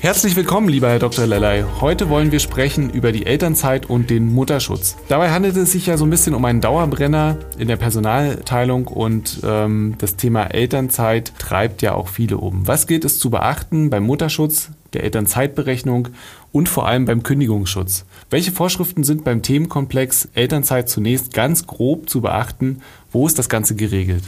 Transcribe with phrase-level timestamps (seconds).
[0.00, 1.26] Herzlich willkommen, lieber Herr Dr.
[1.26, 1.64] Lellay.
[1.80, 4.96] Heute wollen wir sprechen über die Elternzeit und den Mutterschutz.
[5.08, 9.40] Dabei handelt es sich ja so ein bisschen um einen Dauerbrenner in der Personalteilung und
[9.42, 12.68] ähm, das Thema Elternzeit treibt ja auch viele um.
[12.68, 16.10] Was gilt es zu beachten beim Mutterschutz, der Elternzeitberechnung
[16.52, 18.04] und vor allem beim Kündigungsschutz?
[18.30, 22.82] Welche Vorschriften sind beim Themenkomplex Elternzeit zunächst ganz grob zu beachten?
[23.10, 24.22] Wo ist das Ganze geregelt?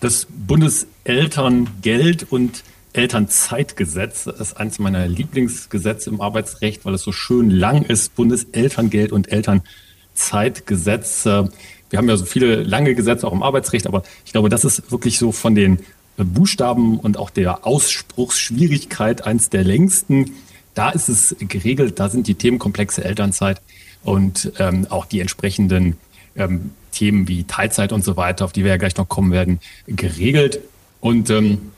[0.00, 2.62] Das Bundeselterngeld und
[2.96, 4.24] Elternzeitgesetz.
[4.24, 8.14] Das ist eines meiner Lieblingsgesetze im Arbeitsrecht, weil es so schön lang ist.
[8.16, 11.24] Bundeselterngeld und Elternzeitgesetz.
[11.24, 14.90] Wir haben ja so viele lange Gesetze auch im Arbeitsrecht, aber ich glaube, das ist
[14.90, 15.78] wirklich so von den
[16.16, 20.32] Buchstaben und auch der Ausspruchsschwierigkeit eins der längsten.
[20.74, 23.60] Da ist es geregelt, da sind die Themenkomplexe Elternzeit
[24.02, 25.96] und ähm, auch die entsprechenden
[26.36, 29.60] ähm, Themen wie Teilzeit und so weiter, auf die wir ja gleich noch kommen werden,
[29.86, 30.60] geregelt.
[31.00, 31.72] Und ähm,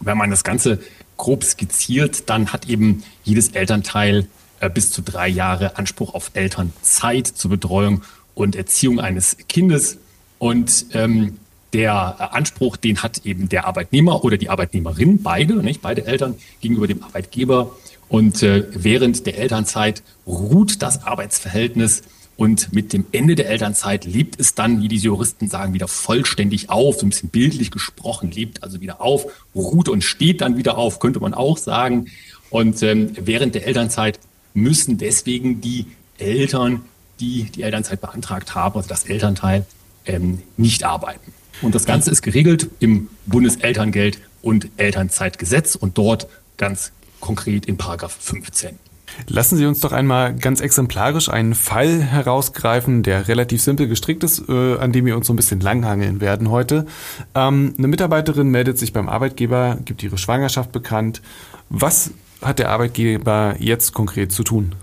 [0.00, 0.80] wenn man das Ganze
[1.16, 4.26] grob skizziert, dann hat eben jedes Elternteil
[4.60, 8.02] äh, bis zu drei Jahre Anspruch auf Elternzeit zur Betreuung
[8.34, 9.98] und Erziehung eines Kindes.
[10.38, 11.38] Und ähm,
[11.72, 16.86] der Anspruch, den hat eben der Arbeitnehmer oder die Arbeitnehmerin, beide, nicht beide Eltern gegenüber
[16.86, 17.76] dem Arbeitgeber.
[18.08, 22.02] Und äh, während der Elternzeit ruht das Arbeitsverhältnis
[22.40, 26.70] und mit dem Ende der Elternzeit lebt es dann, wie die Juristen sagen, wieder vollständig
[26.70, 30.78] auf, so ein bisschen bildlich gesprochen, lebt also wieder auf, ruht und steht dann wieder
[30.78, 32.06] auf, könnte man auch sagen.
[32.48, 34.18] Und ähm, während der Elternzeit
[34.54, 36.80] müssen deswegen die Eltern,
[37.20, 39.66] die die Elternzeit beantragt haben, also das Elternteil,
[40.06, 41.34] ähm, nicht arbeiten.
[41.60, 46.26] Und das Ganze ist geregelt im Bundeselterngeld und Elternzeitgesetz und dort
[46.56, 48.78] ganz konkret in Paragraph 15.
[49.28, 54.48] Lassen Sie uns doch einmal ganz exemplarisch einen Fall herausgreifen, der relativ simpel gestrickt ist,
[54.48, 56.86] äh, an dem wir uns so ein bisschen langhangeln werden heute.
[57.34, 61.22] Ähm, eine Mitarbeiterin meldet sich beim Arbeitgeber, gibt ihre Schwangerschaft bekannt.
[61.68, 62.12] Was
[62.42, 64.74] hat der Arbeitgeber jetzt konkret zu tun?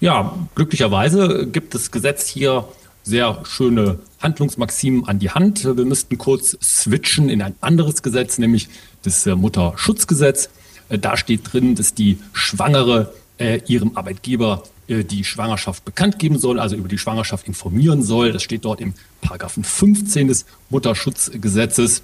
[0.00, 2.66] Ja, glücklicherweise gibt das Gesetz hier
[3.04, 5.64] sehr schöne Handlungsmaximen an die Hand.
[5.64, 8.68] Wir müssten kurz switchen in ein anderes Gesetz, nämlich
[9.02, 10.48] das äh, Mutterschutzgesetz.
[10.88, 16.38] Äh, da steht drin, dass die Schwangere äh, ihrem Arbeitgeber äh, die Schwangerschaft bekannt geben
[16.38, 18.32] soll, also über die Schwangerschaft informieren soll.
[18.32, 22.02] Das steht dort im Paragraphen 15 des Mutterschutzgesetzes.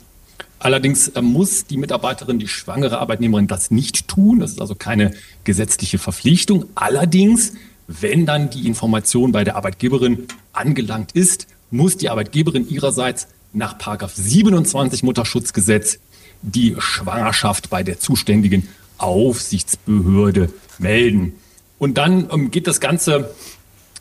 [0.59, 4.41] Allerdings äh, muss die Mitarbeiterin, die schwangere Arbeitnehmerin das nicht tun.
[4.41, 5.13] Das ist also keine
[5.45, 6.67] gesetzliche Verpflichtung.
[6.75, 7.55] Allerdings,
[7.87, 14.15] wenn dann die Information bei der Arbeitgeberin angelangt ist, muss die Arbeitgeberin ihrerseits nach Paragraph
[14.15, 15.99] 27 Mutterschutzgesetz
[16.43, 18.69] die Schwangerschaft bei der zuständigen
[18.99, 21.35] Aufsichtsbehörde melden.
[21.79, 23.35] Und dann ähm, geht das Ganze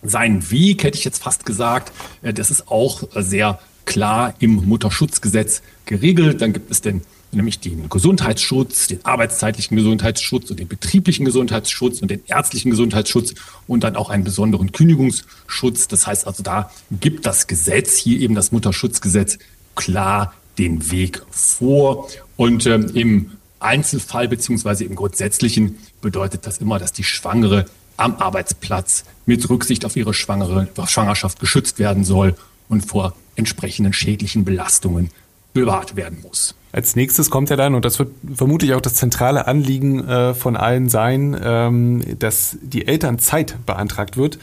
[0.03, 1.93] seinen Weg, hätte ich jetzt fast gesagt.
[2.21, 6.41] Äh, das ist auch äh, sehr klar im Mutterschutzgesetz geregelt.
[6.41, 7.01] Dann gibt es denn
[7.31, 13.35] nämlich den Gesundheitsschutz, den arbeitszeitlichen Gesundheitsschutz und den betrieblichen Gesundheitsschutz und den ärztlichen Gesundheitsschutz
[13.67, 15.87] und dann auch einen besonderen Kündigungsschutz.
[15.87, 19.37] Das heißt also, da gibt das Gesetz, hier eben das Mutterschutzgesetz,
[19.75, 22.09] klar den Weg vor.
[22.35, 27.65] Und ähm, im Einzelfall beziehungsweise im Grundsätzlichen bedeutet das immer, dass die Schwangere
[27.97, 32.35] am Arbeitsplatz mit Rücksicht auf ihre Schwangere, Schwangerschaft geschützt werden soll
[32.69, 35.09] und vor entsprechenden schädlichen Belastungen
[35.53, 36.55] bewahrt werden muss.
[36.71, 40.55] Als nächstes kommt ja dann, und das wird vermutlich auch das zentrale Anliegen äh, von
[40.55, 44.37] allen sein, ähm, dass die Elternzeit beantragt wird.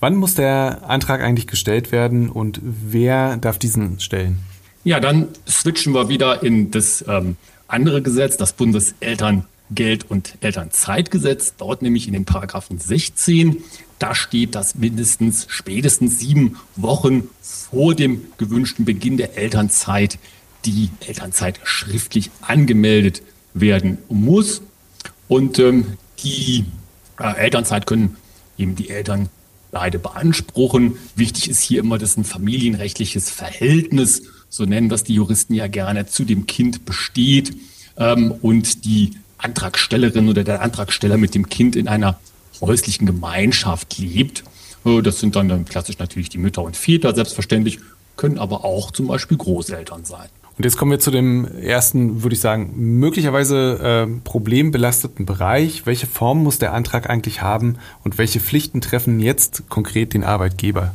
[0.00, 4.40] Wann muss der Antrag eigentlich gestellt werden und wer darf diesen stellen?
[4.84, 7.36] Ja, dann switchen wir wieder in das ähm,
[7.68, 8.54] andere Gesetz, das
[9.68, 13.62] Bundeselterngeld- und Elternzeitgesetz, dort nämlich in den Paragraphen 16,
[13.98, 20.18] da steht, dass mindestens spätestens sieben Wochen vor dem gewünschten Beginn der Elternzeit
[20.64, 23.22] die Elternzeit schriftlich angemeldet
[23.54, 24.62] werden muss.
[25.26, 26.64] Und ähm, die
[27.18, 28.16] äh, Elternzeit können
[28.56, 29.28] eben die Eltern
[29.70, 30.96] beide beanspruchen.
[31.16, 36.06] Wichtig ist hier immer, dass ein familienrechtliches Verhältnis so nennen das die Juristen ja gerne,
[36.06, 37.54] zu dem Kind besteht
[37.96, 42.18] ähm, und die Antragstellerin oder der Antragsteller mit dem Kind in einer
[42.60, 44.44] häuslichen Gemeinschaft lebt.
[44.84, 47.78] Äh, das sind dann klassisch natürlich die Mütter und Väter, selbstverständlich,
[48.16, 50.28] können aber auch zum Beispiel Großeltern sein.
[50.58, 55.86] Und jetzt kommen wir zu dem ersten, würde ich sagen, möglicherweise äh, problembelasteten Bereich.
[55.86, 60.94] Welche Form muss der Antrag eigentlich haben und welche Pflichten treffen jetzt konkret den Arbeitgeber?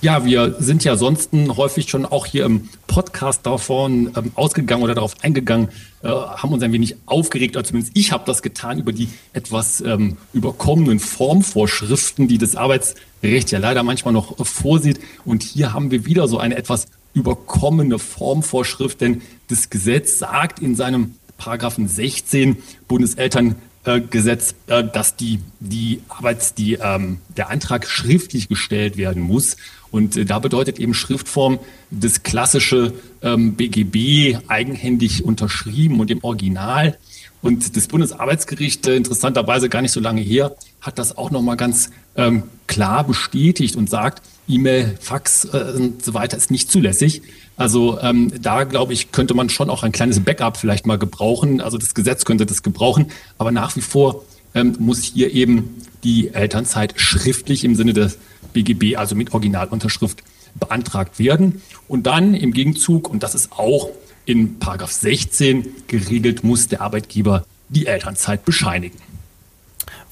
[0.00, 4.94] Ja, wir sind ja sonst häufig schon auch hier im Podcast davon ähm, ausgegangen oder
[4.94, 5.68] darauf eingegangen,
[6.06, 9.80] äh, haben uns ein wenig aufgeregt, oder zumindest ich habe das getan, über die etwas
[9.80, 15.00] ähm, überkommenen Formvorschriften, die das Arbeitsrecht ja leider manchmal noch vorsieht.
[15.24, 20.76] Und hier haben wir wieder so eine etwas überkommene Formvorschrift, denn das Gesetz sagt in
[20.76, 22.56] seinem Paragraphen 16
[22.88, 29.56] Bundeselterngesetz, äh, dass die, die Arbeits, die, ähm, der Antrag schriftlich gestellt werden muss.
[29.90, 31.60] Und äh, da bedeutet eben Schriftform
[31.90, 32.92] das klassische
[33.22, 36.98] ähm, BGB eigenhändig unterschrieben und im Original.
[37.42, 41.90] Und das Bundesarbeitsgericht, äh, interessanterweise gar nicht so lange her, hat das auch nochmal ganz
[42.16, 47.22] ähm, klar bestätigt und sagt, E-Mail, Fax äh, und so weiter ist nicht zulässig.
[47.56, 51.60] Also ähm, da glaube ich, könnte man schon auch ein kleines Backup vielleicht mal gebrauchen.
[51.60, 53.06] Also das Gesetz könnte das gebrauchen,
[53.38, 54.24] aber nach wie vor
[54.54, 58.18] ähm, muss hier eben die Elternzeit schriftlich im Sinne des
[58.52, 60.22] BGB, also mit Originalunterschrift,
[60.58, 61.62] beantragt werden.
[61.88, 63.90] Und dann im Gegenzug, und das ist auch
[64.24, 68.98] in Paragraph 16 geregelt, muss der Arbeitgeber die Elternzeit bescheinigen.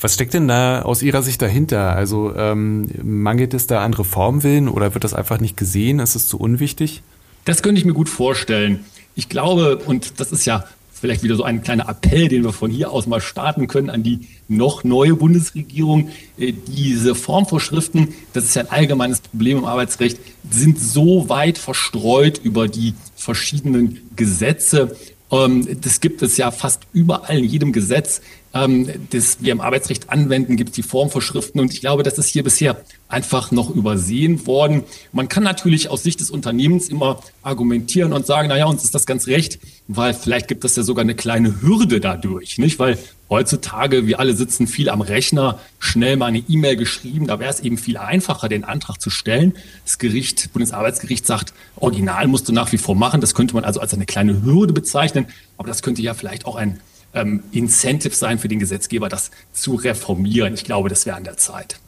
[0.01, 1.97] Was steckt denn da aus Ihrer Sicht dahinter?
[1.97, 5.99] Also ähm, mangelt es da an Reformwillen oder wird das einfach nicht gesehen?
[5.99, 7.03] Ist es zu unwichtig?
[7.45, 8.85] Das könnte ich mir gut vorstellen.
[9.15, 12.71] Ich glaube, und das ist ja vielleicht wieder so ein kleiner Appell, den wir von
[12.71, 16.09] hier aus mal starten können an die noch neue Bundesregierung.
[16.39, 20.19] Äh, diese Formvorschriften, das ist ja ein allgemeines Problem im Arbeitsrecht,
[20.51, 24.97] sind so weit verstreut über die verschiedenen Gesetze.
[25.35, 28.21] Ähm, das gibt es ja fast überall in jedem Gesetz
[28.55, 31.61] ähm, das wir im Arbeitsrecht anwenden, gibt es die Formvorschriften.
[31.61, 32.77] Und ich glaube, das ist hier bisher
[33.09, 34.85] einfach noch übersehen worden.
[35.13, 39.07] Man kann natürlich aus Sicht des Unternehmens immer argumentieren und sagen, naja, uns ist das
[39.07, 39.59] ganz recht,
[39.89, 42.79] weil vielleicht gibt es ja sogar eine kleine Hürde dadurch, nicht?
[42.79, 42.97] Weil
[43.35, 47.61] heutzutage, wir alle sitzen viel am Rechner, schnell mal eine E-Mail geschrieben, da wäre es
[47.61, 49.55] eben viel einfacher, den Antrag zu stellen.
[49.85, 53.21] Das Gericht, Bundesarbeitsgericht sagt, Original musst du nach wie vor machen.
[53.21, 55.27] Das könnte man also als eine kleine Hürde bezeichnen.
[55.59, 56.81] Aber das könnte ja vielleicht auch ein
[57.13, 60.55] ähm, Incentive sein für den Gesetzgeber, das zu reformieren.
[60.55, 61.81] Ich glaube, das wäre an der Zeit.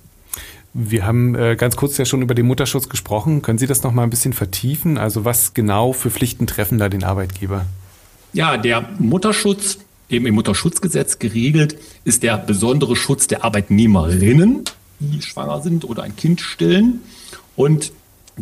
[0.75, 3.41] Wir haben äh, ganz kurz ja schon über den Mutterschutz gesprochen.
[3.41, 4.99] Können Sie das noch mal ein bisschen vertiefen?
[4.99, 7.65] Also was genau für Pflichten treffen da den Arbeitgeber?
[8.33, 9.79] Ja, der Mutterschutz,
[10.09, 14.65] eben im Mutterschutzgesetz geregelt, ist der besondere Schutz der Arbeitnehmerinnen,
[15.01, 17.01] die schwanger sind oder ein Kind stillen.
[17.57, 17.93] Und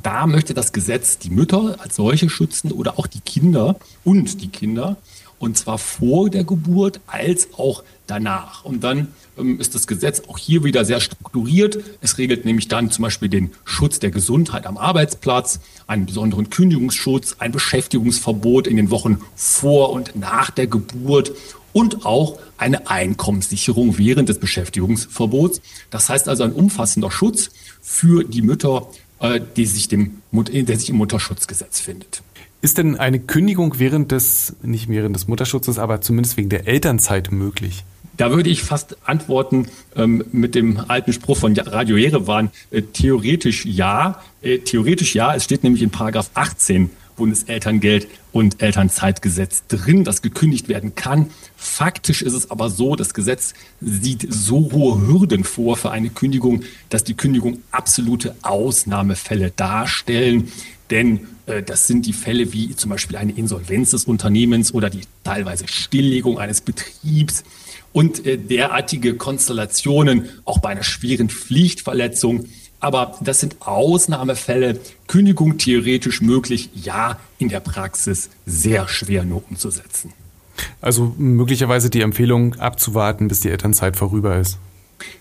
[0.02, 4.48] da möchte das Gesetz die Mütter als solche schützen oder auch die Kinder und die
[4.48, 4.96] Kinder.
[5.38, 8.64] Und zwar vor der Geburt als auch danach.
[8.64, 9.08] Und dann
[9.38, 11.78] ähm, ist das Gesetz auch hier wieder sehr strukturiert.
[12.00, 17.36] Es regelt nämlich dann zum Beispiel den Schutz der Gesundheit am Arbeitsplatz, einen besonderen Kündigungsschutz,
[17.38, 21.32] ein Beschäftigungsverbot in den Wochen vor und nach der Geburt
[21.72, 25.60] und auch eine Einkommenssicherung während des Beschäftigungsverbots.
[25.90, 27.50] Das heißt also ein umfassender Schutz
[27.82, 28.88] für die Mütter,
[29.20, 32.22] äh, die sich, dem, der sich im Mutterschutzgesetz findet.
[32.64, 37.30] Ist denn eine Kündigung während des, nicht während des Mutterschutzes, aber zumindest wegen der Elternzeit
[37.30, 37.84] möglich?
[38.16, 39.66] Da würde ich fast antworten
[39.96, 44.18] ähm, mit dem alten Spruch von Radio Jerewan, äh, theoretisch ja.
[44.40, 50.68] Äh, theoretisch ja, es steht nämlich in Paragraph 18 Bundeselterngeld und Elternzeitgesetz drin, das gekündigt
[50.68, 51.30] werden kann.
[51.56, 56.62] Faktisch ist es aber so, das Gesetz sieht so hohe Hürden vor für eine Kündigung,
[56.88, 60.50] dass die Kündigung absolute Ausnahmefälle darstellen.
[60.90, 65.02] Denn äh, das sind die Fälle wie zum Beispiel eine Insolvenz des Unternehmens oder die
[65.22, 67.44] teilweise Stilllegung eines Betriebs
[67.92, 72.46] und äh, derartige Konstellationen auch bei einer schweren Pflichtverletzung.
[72.84, 74.78] Aber das sind Ausnahmefälle.
[75.06, 80.12] Kündigung theoretisch möglich, ja, in der Praxis sehr schwer nur umzusetzen.
[80.82, 84.58] Also möglicherweise die Empfehlung abzuwarten, bis die Elternzeit vorüber ist.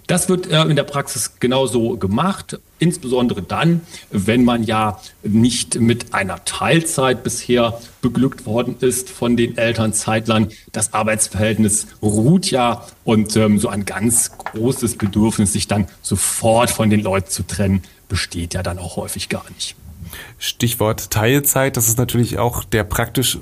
[0.07, 6.13] Das wird äh, in der Praxis genauso gemacht, insbesondere dann, wenn man ja nicht mit
[6.13, 10.49] einer Teilzeit bisher beglückt worden ist von den Elternzeitlern.
[10.71, 16.89] Das Arbeitsverhältnis ruht ja und ähm, so ein ganz großes Bedürfnis, sich dann sofort von
[16.89, 19.75] den Leuten zu trennen, besteht ja dann auch häufig gar nicht.
[20.37, 23.37] Stichwort Teilzeit, das ist natürlich auch der praktisch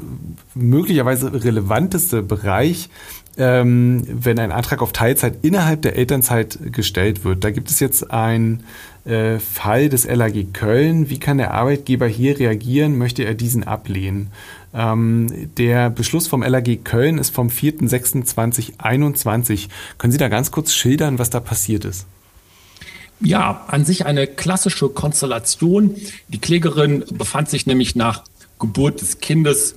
[0.54, 2.90] möglicherweise relevanteste Bereich
[3.38, 7.44] ähm, wenn ein Antrag auf Teilzeit innerhalb der Elternzeit gestellt wird.
[7.44, 8.64] Da gibt es jetzt einen
[9.06, 11.10] äh, Fall des LAG Köln.
[11.10, 12.98] Wie kann der Arbeitgeber hier reagieren?
[12.98, 14.32] Möchte er diesen ablehnen?
[14.74, 19.70] Ähm, der Beschluss vom LAG Köln ist vom 4.6.2021.
[19.98, 22.06] Können Sie da ganz kurz schildern, was da passiert ist?
[23.22, 25.96] Ja, an sich eine klassische Konstellation.
[26.28, 28.24] Die Klägerin befand sich nämlich nach
[28.60, 29.76] Geburt des Kindes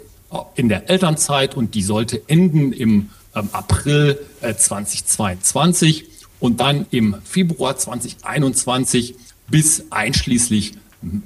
[0.55, 6.07] in der Elternzeit und die sollte enden im April äh, 2022
[6.41, 9.15] und dann im Februar 2021
[9.49, 10.75] bis einschließlich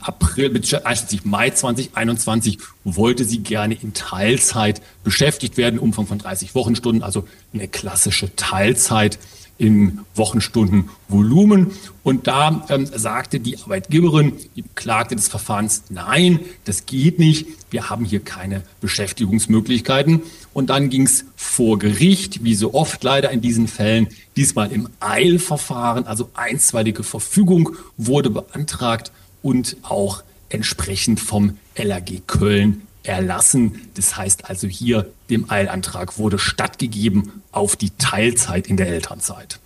[0.00, 0.50] April,
[0.84, 7.26] einschließlich Mai 2021 wollte sie gerne in Teilzeit beschäftigt werden, Umfang von 30 Wochenstunden, also
[7.52, 9.18] eine klassische Teilzeit
[9.58, 11.72] in Wochenstunden Volumen.
[12.04, 17.46] Und da ähm, sagte die Arbeitgeberin, die Beklagte des Verfahrens, nein, das geht nicht.
[17.70, 20.22] Wir haben hier keine Beschäftigungsmöglichkeiten.
[20.52, 24.88] Und dann ging es vor Gericht, wie so oft leider in diesen Fällen, diesmal im
[25.00, 29.12] Eilverfahren, also einstweilige Verfügung wurde beantragt
[29.42, 33.80] und auch entsprechend vom LAG Köln erlassen.
[33.94, 39.60] Das heißt also hier, dem Eilantrag wurde stattgegeben auf die Teilzeit in der Elternzeit.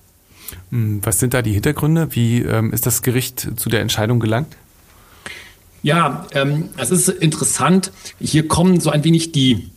[0.71, 2.09] Hm, was sind da die Hintergründe?
[2.15, 4.57] Wie ähm, ist das Gericht zu der Entscheidung gelangt?
[5.83, 7.91] Ja, ähm, es ist interessant.
[8.21, 9.72] Hier kommen so ein wenig die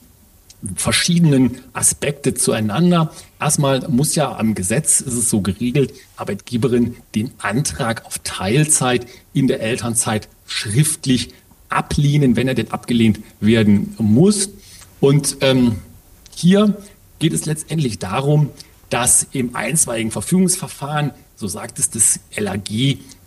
[0.76, 3.12] verschiedenen Aspekte zueinander.
[3.40, 9.48] Erstmal muss ja am Gesetz, ist es so geregelt, Arbeitgeberin den Antrag auf Teilzeit in
[9.48, 11.34] der Elternzeit schriftlich
[11.70, 14.50] ablehnen, wenn er denn abgelehnt werden muss.
[15.00, 15.78] Und ähm,
[16.36, 16.78] hier
[17.20, 18.50] geht es letztendlich darum,
[18.90, 22.70] dass im einstweiligen Verfügungsverfahren, so sagt es das LAG,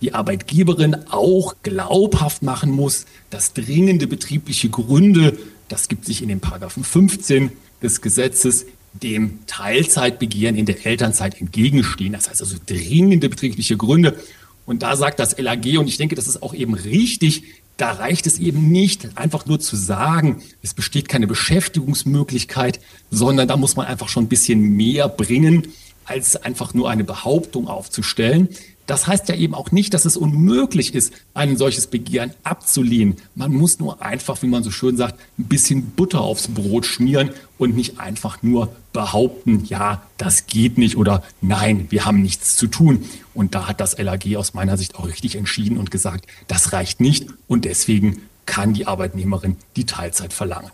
[0.01, 5.37] die Arbeitgeberin auch glaubhaft machen muss, dass dringende betriebliche Gründe,
[5.69, 12.13] das gibt sich in den Paragraphen 15 des Gesetzes, dem Teilzeitbegehren in der Elternzeit entgegenstehen.
[12.13, 14.19] Das heißt also dringende betriebliche Gründe.
[14.67, 17.45] Und da sagt das LAG, und ich denke, das ist auch eben richtig,
[17.79, 23.57] da reicht es eben nicht, einfach nur zu sagen, es besteht keine Beschäftigungsmöglichkeit, sondern da
[23.57, 25.69] muss man einfach schon ein bisschen mehr bringen,
[26.05, 28.49] als einfach nur eine Behauptung aufzustellen.
[28.89, 33.17] Das heißt ja eben auch nicht, dass es unmöglich ist, ein solches Begehren abzulehnen.
[33.35, 37.31] Man muss nur einfach, wie man so schön sagt, ein bisschen Butter aufs Brot schmieren
[37.59, 42.67] und nicht einfach nur behaupten, ja, das geht nicht oder nein, wir haben nichts zu
[42.67, 43.05] tun.
[43.35, 46.99] Und da hat das LAG aus meiner Sicht auch richtig entschieden und gesagt, das reicht
[46.99, 50.71] nicht und deswegen kann die Arbeitnehmerin die Teilzeit verlangen.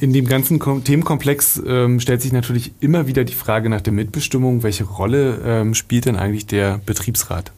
[0.00, 4.62] In dem ganzen Themenkomplex ähm, stellt sich natürlich immer wieder die Frage nach der Mitbestimmung.
[4.62, 7.52] Welche Rolle ähm, spielt denn eigentlich der Betriebsrat?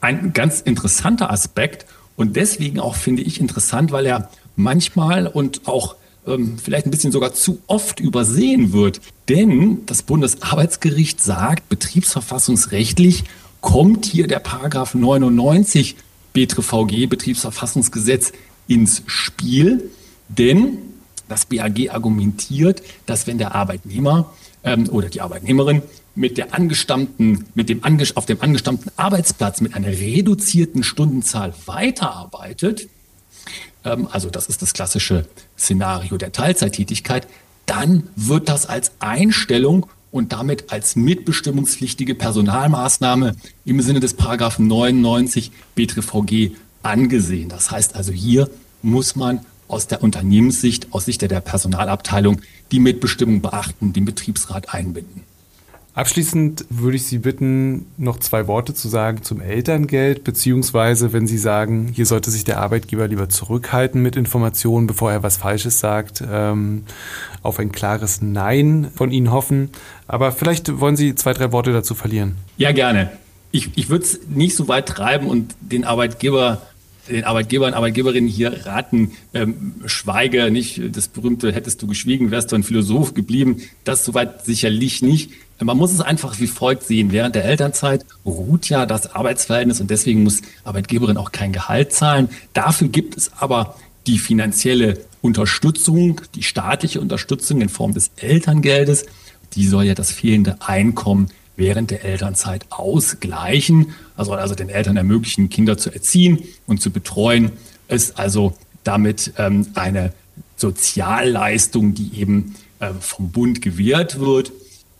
[0.00, 1.86] Ein ganz interessanter Aspekt
[2.16, 7.12] und deswegen auch finde ich interessant, weil er manchmal und auch ähm, vielleicht ein bisschen
[7.12, 9.00] sogar zu oft übersehen wird.
[9.28, 13.24] Denn das Bundesarbeitsgericht sagt, betriebsverfassungsrechtlich
[13.60, 15.96] kommt hier der Paragraph 99
[16.32, 18.32] BTVG, Betriebsverfassungsgesetz,
[18.68, 19.90] ins Spiel.
[20.28, 20.78] Denn
[21.34, 25.82] das BAG argumentiert, dass wenn der Arbeitnehmer ähm, oder die Arbeitnehmerin
[26.14, 27.82] mit der angestammten, mit dem
[28.14, 32.88] auf dem angestammten Arbeitsplatz mit einer reduzierten Stundenzahl weiterarbeitet,
[33.84, 35.26] ähm, also das ist das klassische
[35.58, 37.26] Szenario der Teilzeittätigkeit,
[37.66, 45.50] dann wird das als Einstellung und damit als mitbestimmungspflichtige Personalmaßnahme im Sinne des Paragraphen 99
[45.74, 46.52] BTVG
[46.84, 47.48] angesehen.
[47.48, 48.48] Das heißt also hier
[48.82, 52.40] muss man aus der Unternehmenssicht, aus Sicht der Personalabteilung
[52.70, 55.22] die Mitbestimmung beachten, den Betriebsrat einbinden.
[55.94, 61.38] Abschließend würde ich Sie bitten, noch zwei Worte zu sagen zum Elterngeld, beziehungsweise wenn Sie
[61.38, 66.20] sagen, hier sollte sich der Arbeitgeber lieber zurückhalten mit Informationen, bevor er was Falsches sagt,
[66.28, 66.82] ähm,
[67.44, 69.70] auf ein klares Nein von Ihnen hoffen.
[70.08, 72.38] Aber vielleicht wollen Sie zwei, drei Worte dazu verlieren.
[72.56, 73.12] Ja, gerne.
[73.52, 76.60] Ich, ich würde es nicht so weit treiben und den Arbeitgeber
[77.08, 82.56] den Arbeitgebern, Arbeitgeberinnen hier raten, ähm, schweige nicht, das berühmte, hättest du geschwiegen, wärst du
[82.56, 83.62] ein Philosoph geblieben.
[83.84, 85.32] Das soweit sicherlich nicht.
[85.60, 87.12] Man muss es einfach wie folgt sehen.
[87.12, 92.28] Während der Elternzeit ruht ja das Arbeitsverhältnis und deswegen muss Arbeitgeberin auch kein Gehalt zahlen.
[92.52, 99.06] Dafür gibt es aber die finanzielle Unterstützung, die staatliche Unterstützung in Form des Elterngeldes.
[99.54, 105.48] Die soll ja das fehlende Einkommen während der Elternzeit ausgleichen, also, also den Eltern ermöglichen,
[105.48, 107.52] Kinder zu erziehen und zu betreuen,
[107.88, 110.12] ist also damit ähm, eine
[110.56, 114.52] Sozialleistung, die eben äh, vom Bund gewährt wird.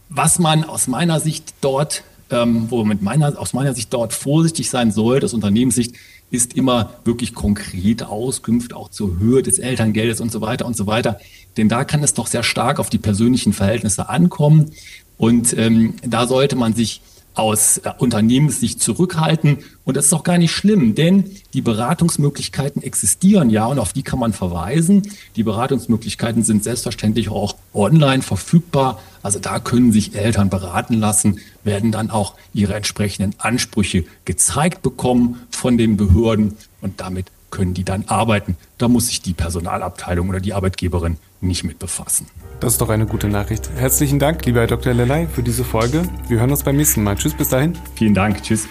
[0.08, 4.68] Was man aus meiner Sicht dort, ähm, wo mit meiner, aus meiner Sicht dort vorsichtig
[4.68, 5.94] sein soll, aus Unternehmenssicht,
[6.30, 10.86] ist immer wirklich konkrete Auskünfte auch zur Höhe des Elterngeldes und so weiter und so
[10.86, 11.18] weiter.
[11.56, 14.72] Denn da kann es doch sehr stark auf die persönlichen Verhältnisse ankommen.
[15.16, 17.00] Und ähm, da sollte man sich
[17.34, 19.58] aus äh, Unternehmenssicht zurückhalten.
[19.84, 24.02] Und das ist auch gar nicht schlimm, denn die Beratungsmöglichkeiten existieren ja und auf die
[24.02, 25.02] kann man verweisen.
[25.36, 29.00] Die Beratungsmöglichkeiten sind selbstverständlich auch online verfügbar.
[29.22, 35.40] Also da können sich Eltern beraten lassen, werden dann auch ihre entsprechenden Ansprüche gezeigt bekommen
[35.50, 38.56] von den Behörden und damit können die dann arbeiten.
[38.76, 42.26] Da muss sich die Personalabteilung oder die Arbeitgeberin nicht mit befassen.
[42.60, 43.70] Das ist doch eine gute Nachricht.
[43.76, 44.92] Herzlichen Dank, lieber Herr Dr.
[44.92, 46.02] Lelei, für diese Folge.
[46.28, 47.16] Wir hören uns beim nächsten Mal.
[47.16, 47.78] Tschüss, bis dahin.
[47.94, 48.42] Vielen Dank.
[48.42, 48.68] Tschüss.